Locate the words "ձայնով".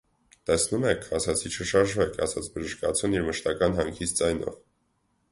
4.23-4.57